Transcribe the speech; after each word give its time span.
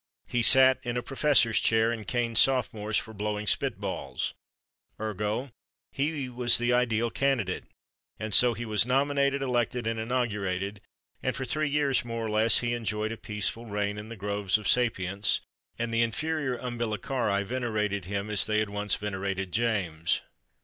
He 0.27 0.41
sat 0.41 0.79
in 0.81 0.97
a 0.97 1.03
professor's 1.03 1.59
chair 1.59 1.91
and 1.91 2.07
caned 2.07 2.39
sophomores 2.39 2.97
for 2.97 3.13
blowing 3.13 3.45
spit 3.45 3.79
balls. 3.79 4.33
Ergo, 4.99 5.51
he 5.91 6.27
was 6.27 6.57
the 6.57 6.73
ideal 6.73 7.11
candidate, 7.11 7.65
and 8.17 8.33
so 8.33 8.55
he 8.55 8.65
was 8.65 8.83
nominated, 8.83 9.43
elected 9.43 9.85
and 9.85 9.99
inaugurated, 9.99 10.81
and 11.21 11.35
for 11.35 11.45
three 11.45 11.69
years, 11.69 12.03
more 12.03 12.25
or 12.25 12.31
less, 12.31 12.61
he 12.61 12.73
enjoyed 12.73 13.11
a 13.11 13.15
peaceful 13.15 13.67
reign 13.67 13.99
in 13.99 14.09
the 14.09 14.15
groves 14.15 14.57
of 14.57 14.67
sapience, 14.67 15.41
and 15.77 15.93
the 15.93 16.01
inferior 16.01 16.57
umbilicarii 16.57 17.43
venerated 17.45 18.05
him 18.05 18.31
as 18.31 18.43
they 18.43 18.57
had 18.57 18.71
once 18.71 18.95
venerated 18.95 19.51
James. 19.51 20.21